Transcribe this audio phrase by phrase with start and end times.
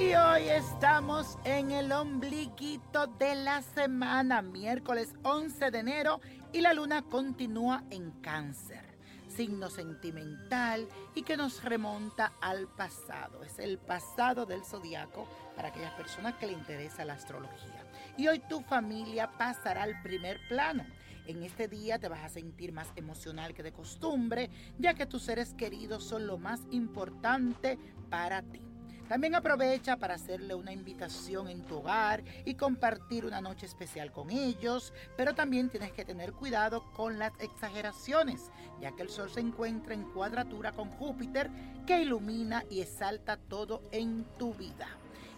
[0.00, 6.20] hoy estamos en el ombliguito de la semana, miércoles 11 de enero,
[6.52, 8.96] y la luna continúa en cáncer,
[9.26, 13.42] signo sentimental y que nos remonta al pasado.
[13.42, 17.84] Es el pasado del zodiaco para aquellas personas que le interesa la astrología.
[18.16, 20.86] Y hoy tu familia pasará al primer plano.
[21.26, 25.24] En este día te vas a sentir más emocional que de costumbre, ya que tus
[25.24, 27.78] seres queridos son lo más importante
[28.08, 28.67] para ti.
[29.08, 34.30] También aprovecha para hacerle una invitación en tu hogar y compartir una noche especial con
[34.30, 38.50] ellos, pero también tienes que tener cuidado con las exageraciones,
[38.82, 41.50] ya que el Sol se encuentra en cuadratura con Júpiter
[41.86, 44.88] que ilumina y exalta todo en tu vida.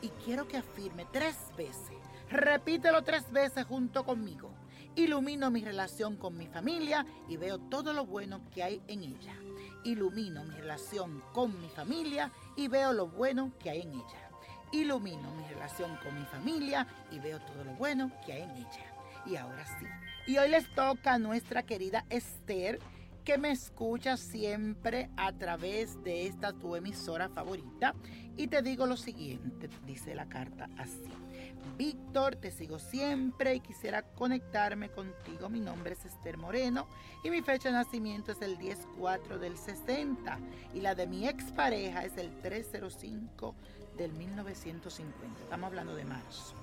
[0.00, 1.98] Y quiero que afirme tres veces,
[2.30, 4.50] repítelo tres veces junto conmigo.
[4.94, 9.34] Ilumino mi relación con mi familia y veo todo lo bueno que hay en ella
[9.84, 14.30] ilumino mi relación con mi familia y veo lo bueno que hay en ella.
[14.72, 18.94] Ilumino mi relación con mi familia y veo todo lo bueno que hay en ella.
[19.26, 19.86] Y ahora sí.
[20.26, 22.78] Y hoy les toca a nuestra querida Esther
[23.24, 27.94] que me escucha siempre a través de esta tu emisora favorita.
[28.36, 31.27] Y te digo lo siguiente, dice la carta así.
[31.76, 35.48] Víctor, te sigo siempre y quisiera conectarme contigo.
[35.48, 36.88] Mi nombre es Esther Moreno
[37.22, 40.38] y mi fecha de nacimiento es el 10-4 del 60
[40.74, 43.54] y la de mi expareja es el 305
[43.96, 45.40] del 1950.
[45.40, 46.54] Estamos hablando de marzo.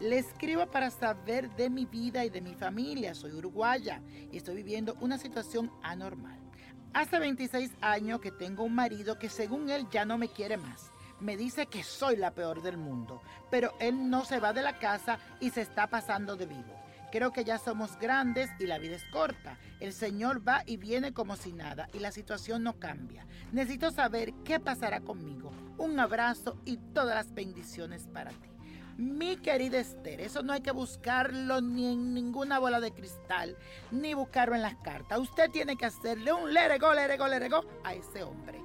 [0.00, 3.14] Le escribo para saber de mi vida y de mi familia.
[3.14, 4.00] Soy uruguaya
[4.32, 6.38] y estoy viviendo una situación anormal.
[6.94, 10.90] Hace 26 años que tengo un marido que según él ya no me quiere más.
[11.22, 14.80] Me dice que soy la peor del mundo, pero él no se va de la
[14.80, 16.82] casa y se está pasando de vivo.
[17.12, 19.56] Creo que ya somos grandes y la vida es corta.
[19.78, 23.24] El Señor va y viene como si nada y la situación no cambia.
[23.52, 25.52] Necesito saber qué pasará conmigo.
[25.78, 28.48] Un abrazo y todas las bendiciones para ti.
[28.96, 33.56] Mi querida Esther, eso no hay que buscarlo ni en ninguna bola de cristal,
[33.92, 35.20] ni buscarlo en las cartas.
[35.20, 38.60] Usted tiene que hacerle un lerego, lerego, lerego a ese hombre.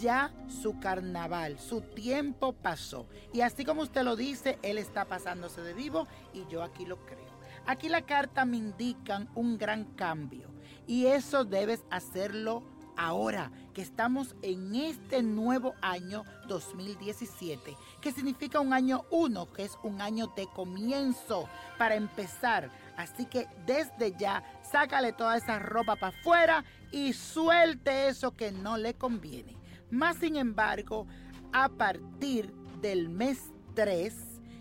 [0.00, 3.06] Ya su carnaval, su tiempo pasó.
[3.32, 6.96] Y así como usted lo dice, él está pasándose de vivo y yo aquí lo
[7.04, 7.38] creo.
[7.66, 10.48] Aquí la carta me indican un gran cambio
[10.86, 12.62] y eso debes hacerlo
[12.96, 19.78] ahora que estamos en este nuevo año 2017, que significa un año uno, que es
[19.82, 22.70] un año de comienzo para empezar.
[22.96, 28.76] Así que desde ya, sácale toda esa ropa para afuera y suelte eso que no
[28.76, 29.57] le conviene.
[29.90, 31.06] Más sin embargo,
[31.52, 34.14] a partir del mes 3,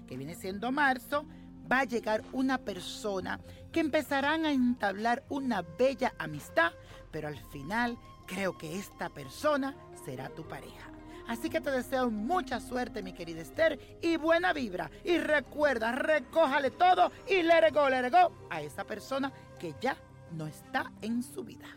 [0.08, 1.26] que viene siendo marzo,
[1.70, 3.40] va a llegar una persona
[3.72, 6.72] que empezarán a entablar una bella amistad,
[7.12, 10.92] pero al final creo que esta persona será tu pareja.
[11.28, 14.90] Así que te deseo mucha suerte, mi querida Esther, y buena vibra.
[15.04, 17.42] Y recuerda, recójale todo y
[17.74, 19.98] go, let it go a esa persona que ya
[20.32, 21.68] no está en su vida.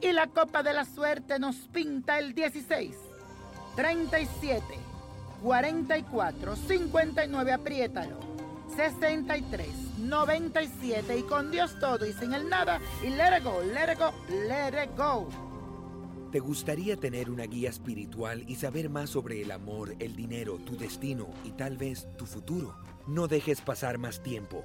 [0.00, 2.96] Y la copa de la suerte nos pinta el 16,
[3.76, 4.64] 37,
[5.42, 8.18] 44, 59, apriétalo,
[8.76, 9.84] 63.
[9.98, 13.98] 97 y con Dios todo y sin el nada y let it go, let it
[13.98, 14.12] go,
[14.48, 15.28] let it go.
[16.30, 20.76] ¿Te gustaría tener una guía espiritual y saber más sobre el amor, el dinero, tu
[20.76, 22.74] destino y tal vez tu futuro?
[23.06, 24.64] No dejes pasar más tiempo.